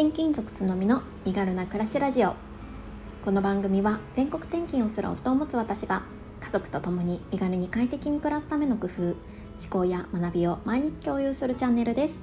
[0.00, 2.34] 転勤族つのみの身軽な暮らしラジオ。
[3.22, 6.04] この番組は全国転勤をする夫を持つ私が
[6.40, 9.16] 家族と共に身軽に快適に暮らすための工夫思
[9.68, 12.22] 考や学びを毎日共有するチャンネルです。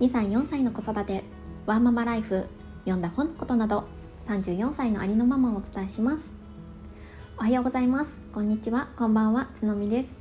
[0.00, 1.24] 2歳4歳の子育て
[1.64, 2.44] ワーママライフ
[2.80, 3.88] 読んだ本のことなど
[4.26, 6.30] 34歳のありのままをお伝えします。
[7.38, 8.18] おはようございます。
[8.34, 8.88] こんにちは。
[8.96, 9.48] こんばんは。
[9.54, 10.20] つのみです。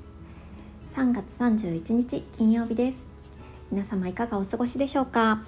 [0.95, 3.05] 3月31日金曜日です。
[3.70, 5.44] 皆様いかがお過ごしでしょうか？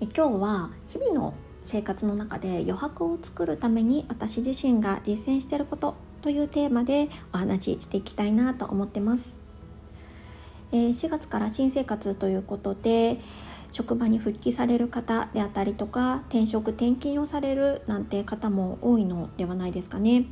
[0.00, 9.40] え今日は日々の生活の中で余白を作るために私自身が実践していることというテーマでお話ししていきたいなと思ってます、
[10.70, 13.18] えー、4月から新生活ということで
[13.72, 20.26] 職場に復帰される方であったりとか転職転勤をされるなんて方も多いのではないですかね。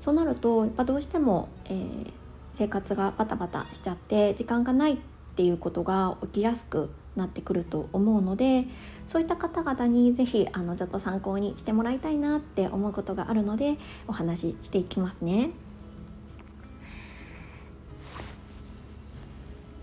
[0.00, 2.12] そうなるとやっぱどうしても、えー、
[2.50, 4.96] 生活がバタバタしちゃって時間がないっ
[5.34, 8.66] ていうことが起きやすくなってくると思うので
[9.06, 13.76] そういった方々に是非あのちょっと参考にしてもらいたいなって思うことがあるので
[14.08, 15.50] お話ししていきますね。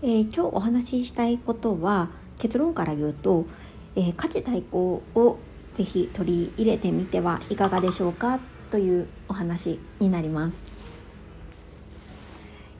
[0.02, 3.46] えー、今日お話ししたいことは結論から言うと、
[3.94, 5.38] えー、家事代行を
[5.74, 10.66] ぜひ取り入れてみてはいかがでしょうかというお話になります。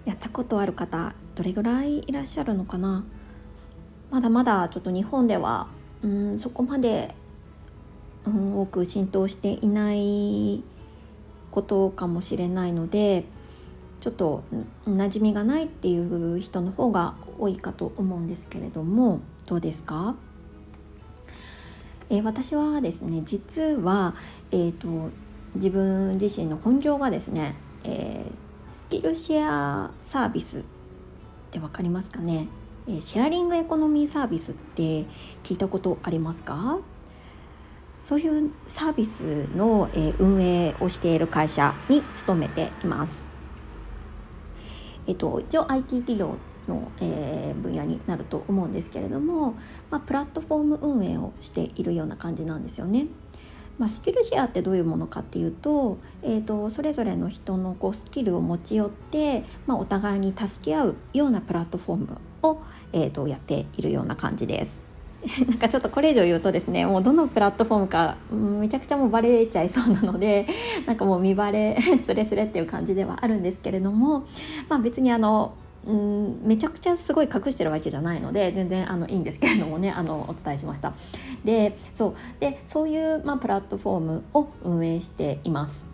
[0.04, 3.04] やったことある方どれぐらいいらっしゃるのかな？
[4.12, 5.66] まだまだちょっと日本では
[6.02, 7.14] うんそこまで、
[8.26, 10.62] うん、多く浸透していない
[11.50, 13.24] ことかもしれないので
[14.00, 14.42] ちょっと
[14.86, 20.14] 馴染みがないっていう人の方が多いかと思うんですけれどもどうですか？
[22.10, 24.14] えー、私はですね実は、
[24.50, 25.10] えーと、
[25.54, 30.62] 自分自身の本業がですね、えー、スキルシェアサービスっ
[31.50, 32.48] て分かりますかね？
[33.00, 35.04] シェアリングエコノミーサービスって
[35.44, 36.80] 聞いたことありますか？
[38.02, 39.20] そういうサービス
[39.56, 43.24] の、運営をしている会社に勤めています。
[45.06, 46.34] えっと、一応 IT 企業
[46.66, 49.54] の、え、分野になると思うんですけれども、
[49.88, 53.06] まあ、プラットフォーム運営をしているような感じなんですよね。
[53.78, 62.58] まあ、スキルシェアってどういうものかっていうと,、えーと、それぞれの人のこうスキルを持ち寄って、まあ、お互いに助け合うようなプラットフォームを、
[62.92, 64.92] えーと、やっているような感じです。
[65.48, 70.46] なんかちょっとこれ以上言うとですねもうどのプラットフォームかめちゃくちゃもうバレちゃいそうなので
[70.86, 74.24] なんかもう見バレスレスレっていう感じではあるんですけれども、
[74.68, 75.52] まあ、別にあの
[75.86, 80.92] うんめちゃくちゃすごい隠してるわけじゃないので全然あのいいんですけれどもねあのお伝えしました
[81.44, 85.91] でそうでそういう、まあ、プラットフォームを運営しています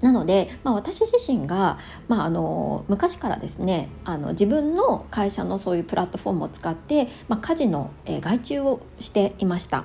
[0.00, 9.84] なので、まあ、私自身が、まあ、あの昔からですねあの自分の会社のそういうプラットフォームを使って、まあ、家事の、え外注をしていました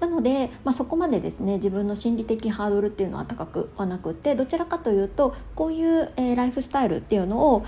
[0.00, 7.64] なので、まあ、そこまでですね自分の心理的ハードルっていうのは高くはなくてどちらかというとこういう、えー、ライフスタイルっていうのを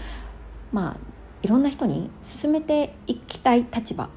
[0.73, 1.13] まあ
[1.43, 4.09] いろんな人に進めていきたい立場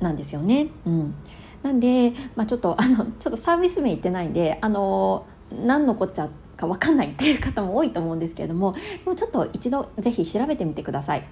[0.00, 0.68] なんですよね。
[0.86, 1.14] うん、
[1.62, 5.26] なんで、まあ、ちょっとあのちょっとサービス名言ってないんであの
[5.64, 6.28] 何のこっちゃ
[6.62, 8.80] か分かんないっていう方も多いと思うんですけれどもで
[9.10, 11.24] もちょっと一度ぜひ調べてみてください。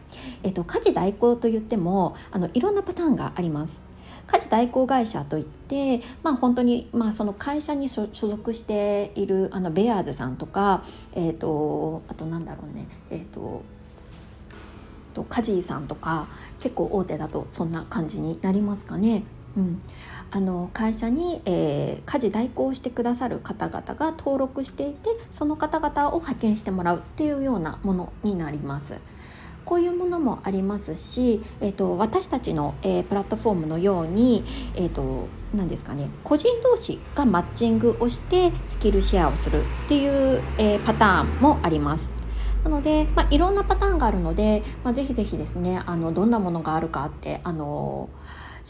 [0.43, 3.81] えっと、家事代行といってもあのいろんなパターンがあります。
[4.27, 13.63] 家事代行会社といって、まあ、本当に、まあ、その会社に所属しているあのベアーズさんとか、えーと、あとなんだろうねえっ、ー、と
[15.15, 16.29] とカジーさんとか
[16.61, 19.25] 結構大手だとそんな感じになりますかね。
[19.57, 19.83] うん、
[20.31, 28.99] あの会社に、えー、家事代行してくださる方々が登録していてその方々を派遣してもらうっていうようなものになります。
[29.65, 34.43] こういうものもありますし、えーと、私たちの、えー、プラットフォームのように、
[34.75, 42.11] えーと、何ですかね個人同士がマッチングをしてスキルシェアをするっていう、えー、パターンもあります。
[42.65, 48.11] なので、まあ、いろんなパターンがあるので、まあ、ぜひぜひですねあのどんなものがあるかってあの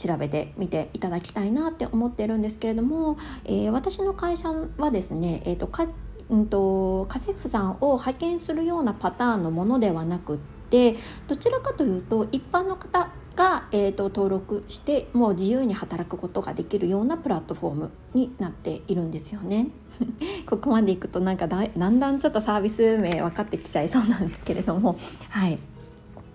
[0.00, 5.86] 調べてみていただきたいなって思ってるんですけれども、えー、私の会社はですね、えーとか
[6.30, 10.38] うんと、家政婦さんを派遣するようなパターンのものではなくっ
[10.70, 19.68] てどちらかというと一般の方が、えーと、登録してもう自由に働くことができるようなプラットフォームになっているんですよね。
[20.48, 24.96] ここまでいくとなんかだだんだんちょっとサービス名分かってきちゃいそうなんですけれども
[25.28, 25.58] はい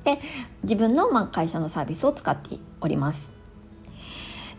[0.03, 0.19] で
[0.61, 3.34] 自分のまあ会社のサービスを使っております。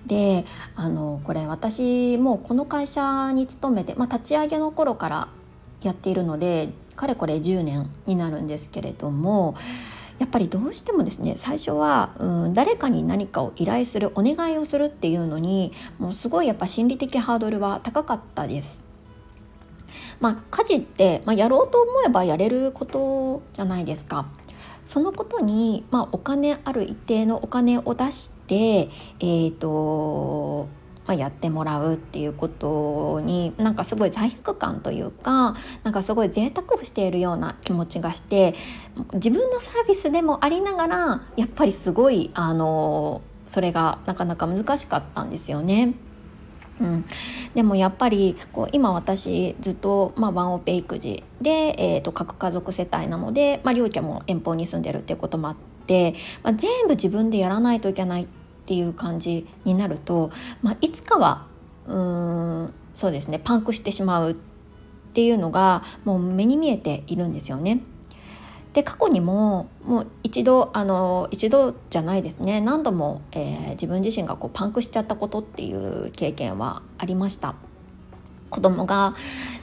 [0.07, 0.45] で
[0.75, 5.29] あのこれ私もこの会社に勤めて、まあ、立ち上げの頃から
[5.83, 9.57] やっているのでかれこれ10年になるんですけれども
[10.19, 18.81] やっぱりどうしてもですね最初は、うん、誰かに何かを依頼するお願いをするっていうのにもうすごいやっぱ心理的ハードルは高かったです。
[20.19, 24.27] まあ、家事って、まあ、やろうと思えばやれることじゃないですか。
[24.87, 28.89] そのことに、まあ、お金ある一定のお金を出して、
[29.21, 30.69] えーと
[31.07, 38.55] まあ、やってもらうっていうことになんかすごい罪悪感というかなんかすごい贅沢をしているような気持ちがして
[39.15, 45.95] 自分のサービスでもありながらやっぱりすごいあのそれがなかなか難しかったんですよね。
[46.79, 47.05] うん、
[47.55, 55.76] でもやっぱりこう今私ずっと、まあ、ワンオペ育児で、えーと、核家族世帯なので、まあ、両家も遠方に住んでるっていうこともあって、
[56.43, 58.27] まあ、全部自分でやらないといけないっ
[58.67, 60.31] ていう感じになると、
[60.63, 61.47] まあ、いつかは
[61.87, 64.35] うーんそうですねパンクしてしまうっ
[65.15, 67.81] ていうのがもう目に見えているんですよね。
[68.73, 77.55] で過去にももう一度あの一度じゃないですね何度も、えー、自分自身がこうパンクしちゃったことっていう経験はありました。
[78.51, 79.15] 子供が、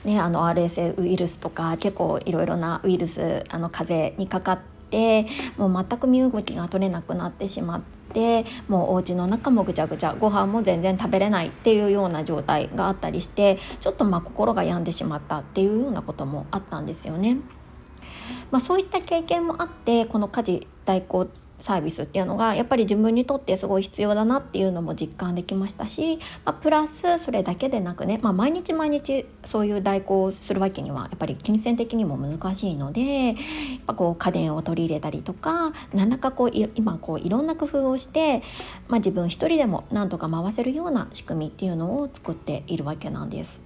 [0.04, 4.60] ね、あの RSA ウイルスとか結構いろいろなウイルスあの風邪にかかっ
[4.94, 5.26] て
[5.58, 7.82] もう全く身動きが取れなくなってしまっ
[8.14, 17.38] てもうお家の中もぐちゃぐちゃご飯も全然食べれないっていうような状態があったりしてちょっとまあ心が病んでしまったっていうようなこともあったんですよね。
[18.52, 21.28] まあ、そういった経験もあってこの家事代行
[21.64, 33.36] サービスっていうのがやっぱり自分にとってすごい必要だなっていうのも実感できましたし、まあ、プラスそれだけでなくね、まあ、毎日毎日そういう代行をするわけにはやっぱり金銭的にも難しいのでやっ
[33.88, 38.44] ぱこう家電を取り入れたりとか何らかこう今こういろんな工夫をして、
[38.90, 43.62] まあ、自分一人でもなんとか回せるような仕組みっていうのを作っているわけなんです。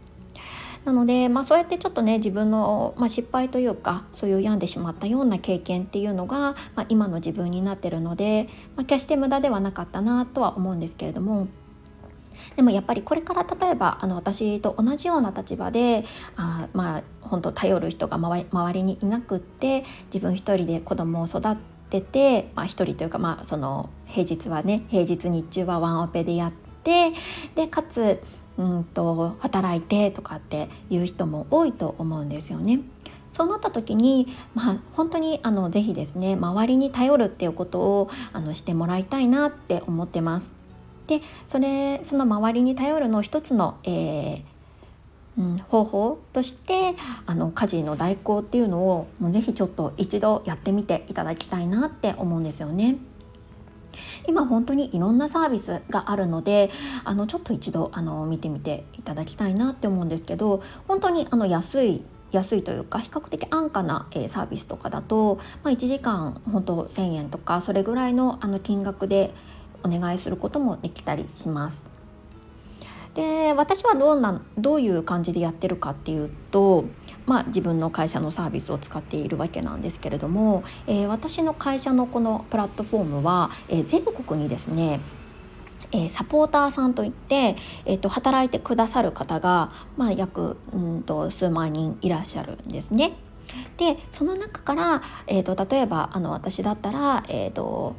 [0.88, 8.48] なので、まあ、そうやってちょっとね自分の、まあ、失敗というかそういう病んでしまったような経験っていうのが、まあ、今の自分になってるので、
[8.78, 11.50] まあ、決して無駄ではなかったなとは思うんですけれども。
[12.56, 16.06] でもやっぱりこれから例えばあの私と同じような立場で
[16.36, 21.42] あまあ本当頼る人が周りにいなくって自分一人で子供を育
[21.90, 26.52] てて、まあ、一人というか、まあ、その平日はね平日日中はワンオペでやっ
[26.84, 27.12] て
[27.56, 28.22] でかつ
[28.58, 32.82] うんと働いてとかっていう人も多いと思うんですよね。
[33.32, 40.52] そうなった時に、まあ、本当にあのぜひですね周りに頼るっていうことをあのしてもらいたいなって思ってます。
[41.06, 44.42] でそれその周りに頼るの一つの、えー
[45.38, 46.96] うん、方法として
[47.28, 52.98] あの家事の代行っていうのをもうぜひちょっと一度やってみていただきたいなって思うんですよね。
[54.28, 56.70] 今本当にいろんなサービスがあるので
[57.04, 62.02] あのちょっと一度あの見てみていただきたいなって思うんですけど本当にあの安い
[62.32, 69.34] 安いというか比較的安価な、えサービスとかだと、まあ、1時間本当1,000円とかそれぐらいのあの金額で
[69.84, 71.87] お願いすることもできたりします。
[73.18, 76.86] で私はどうなどういう感じでやってるかっていうと
[77.26, 85.02] まあ、自分の会社のサービスを使っているわけなんですけれども、えー、私の会社のこのプラットフォームは、えー、全国にですね
[85.92, 87.56] え、サポーターさんといって、
[87.86, 93.18] えーと、働いてくださる方が、まあ、約うんと数万人いらっしゃるんですね。
[93.78, 97.96] でその中から、えーと、例えばあの私だったら、えーと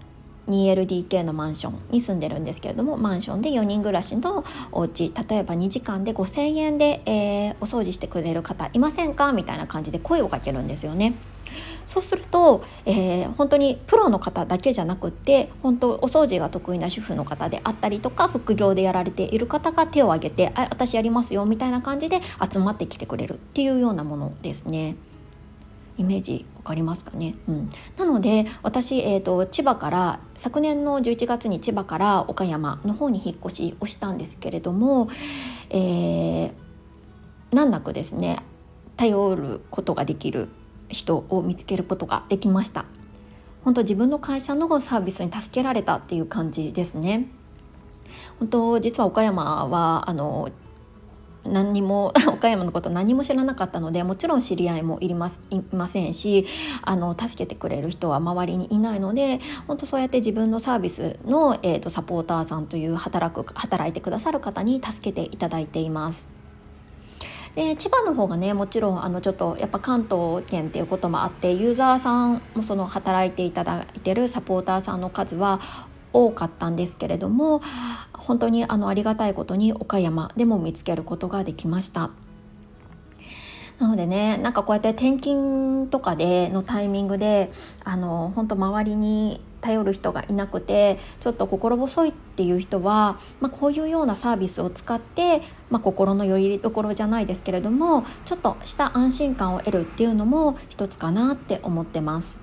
[0.49, 9.33] 2LDK のマンションに住んでるんですけれどもマンションで4人暮らしのお家例えば2時間で5,000円で、えー、お掃除してくれる方いませんか？
[9.33, 11.15] みたいな感じで声をかけるんですよね。
[11.87, 22.21] そうすると、えー、本当にプロの方だけじゃなくって本当お掃除が得意な主婦の方であったりとか副業でやられている方が手を挙げて「あ私やりますよ」みたいな感じで
[22.53, 24.97] 集まってきてくれるっていうようなものですね。
[25.97, 35.09] イメージかりますかね、うん、なので私、えーと、千葉から昨年の11月に千葉から岡山の方に引っ越しをしたんですけれども、
[35.71, 36.53] えー、
[37.53, 38.43] 難なくですね
[38.97, 40.49] 頼ることができる
[40.89, 42.85] 人を見つけることができました。
[43.65, 47.29] 本当自分の会社のサービスに助けられたっていう感じですね。
[48.39, 50.51] 本当実は岡山はあの
[51.45, 56.47] 何にも 岡山のこと何も知らなかったのでもちろん知り合いもいりますいませんし
[56.83, 66.27] あの助けてくれる人は周りにいないので本当そうやって自分のサービスの、えーと、サポーターさんという働く働いてくださる方に助けていただいています。
[67.55, 75.61] で千葉の方がねもちろんあのちょっとやっぱ関東圏っていうこともあってユーザーさんもその働いていただいてるサポーターさんの数は
[76.13, 77.61] 多かったんですけれども
[78.29, 82.11] 本当にあのありがたいことに岡山でも見つけることができました。
[83.79, 87.51] なのでねなんかこうやって転勤とかでのタイミングで
[87.85, 102.39] あの本当周りに頼る人がいなくてちょっと心細いっていう人は、まあ、こういうようなサービスを使って、まあ、心のよりどころじゃないですけれどもちょっとした安心感を得るっていうのも一つかなって思ってます。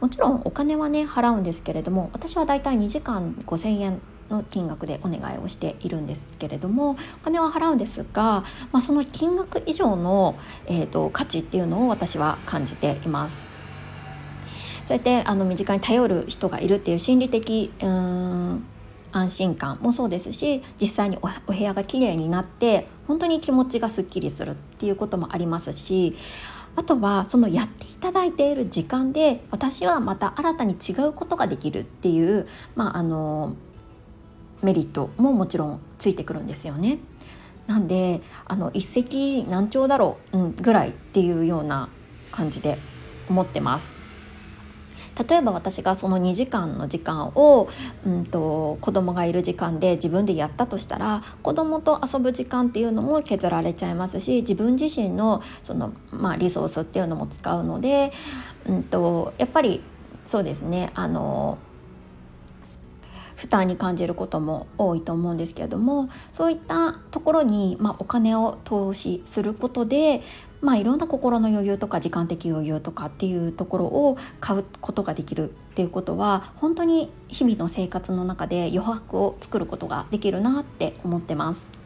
[0.00, 13.46] もちろんお金はね払うんですけれども私はだいたい2時間5,000円の金額でお願いをしているんですけれどもお金は払うんですが、まあ、その金額以上の、えーと、価値っていうのを私は感じています。
[14.84, 18.64] そうやってあの身近に頼る人がいるっていう心理的うん
[19.12, 26.16] 安心感もそうですし実際にお部屋がきれいになって本当に気持ちがすっきりするっていうこともありますし
[26.76, 33.56] あとはそのやっていただいている時間で私はまた新たに違うことができるっていう、まあ、あの
[34.62, 36.98] メリットももちろんついてくるんですよね。
[37.66, 41.90] なんであの一石何鳥だろう、うん、ぐらいっていうような
[42.32, 42.78] 感じで
[43.28, 43.98] 思ってます。
[45.28, 47.68] 例えば私がその2時間の時間を、
[48.06, 58.12] うんと、子供がいる時間で自分でやったとしたら子供と遊ぶ時間っていうのも削られちゃいますし自分自身のその、まあ、リソースっていうのも使うので、
[58.66, 59.82] うんとやっぱり
[60.26, 61.58] そうですねあの
[63.38, 70.22] 負担に感じることも多いと思うんですけれどもそういったところに、まあ、お金を投資することで、
[70.60, 81.77] まあ、いろんな心の余裕とか時間的余裕とかっていうところを買うことができるっていうことは本当に日々の生活の中で余白を作ることができるなって思ってます。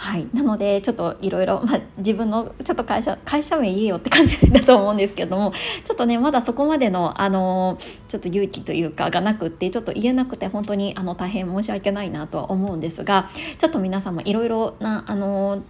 [0.00, 1.62] はい、なのでちょっといろいろ
[1.98, 5.52] 自分のちょっと会社会社名言えよって感じだと思うんですけども
[5.84, 7.78] ちょっとねまだそこまでのあの
[8.08, 13.28] ちょっと勇気というかがなくってちょっと言えなくて本当にあの大変申し訳ないなとは思うんですが
[13.58, 15.62] ちょっと皆さんもいろいろなあの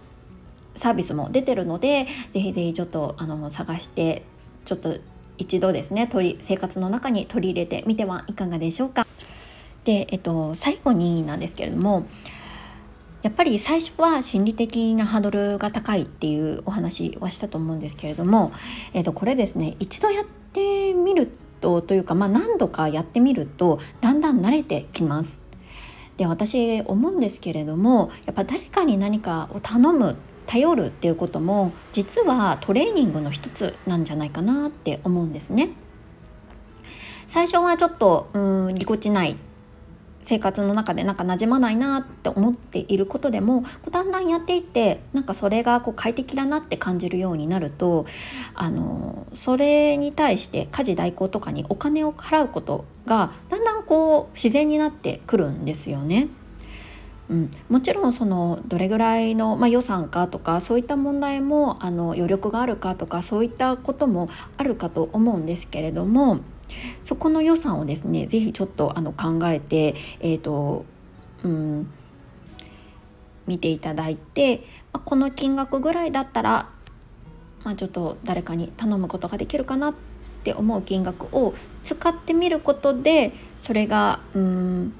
[0.76, 4.22] サービスも出てるのでぜひぜひちょっとあの探して
[4.64, 4.96] ちょっと
[5.38, 9.04] 一度ですね取り生活の中に取り入れてみてはいかがでしょうか。
[9.84, 12.06] で、えっと、最後になんですけれども
[13.22, 18.52] やっぱり最初は心理的なハードルが高いっていうお話はしたと思うんですけれども、
[18.94, 25.38] えー、とこれですね一度やってみるとというか、まあ、何度かやってみるとだんだん慣れてきます。
[26.16, 35.70] で私思うんですけれどもやっぱ誰かに何かを頼む頼るっていうことも実はトレーニングの一つなんじゃないかなって思うんですね。
[37.28, 38.38] 最初はちょっとう
[38.70, 39.36] んぎこちない
[40.22, 48.06] 生活の中でなんか馴染まないなって思っていることでもだんだんやっていってなんかそれがこう快適だなって感じるようになると
[48.54, 56.28] あのそれに対して家事代行とかにお金を払うことがだんだんこう自然になってくるんですよね。
[57.30, 66.40] うん、もちろんそのどれぐらいの、まあ、予算かとかそういった問題もあの余力があるかとかそういったこともあるかと思うんですけれども
[67.02, 70.84] そこの予算をですね是非ちょっとあの考えて、えーと
[71.44, 71.90] うん、
[73.46, 76.70] 見ていただいて、ま、この金額ぐらいだったら、
[77.64, 79.94] まあ、ちょっと誰かに頼むことができるかなっ
[80.44, 84.92] て思う金額を使ってみることでそれがうん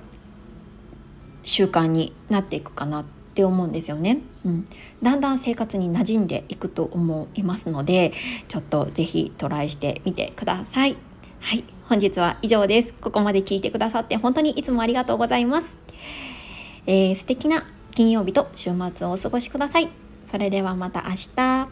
[1.42, 4.68] 習慣になっていくかなって思うんですよね、うん、
[5.02, 8.12] だんだん生活に馴染んでいくと思いますので
[8.48, 11.10] ちょっと是非トライしてみてください。
[11.40, 12.92] はい、本日は以上です。
[13.00, 15.75] ここまで聞いてくださって本当にいつもありがとうございます。
[16.87, 19.88] えー、素敵な金曜日と週末をお過ごしください。
[20.30, 21.69] それではまた明日。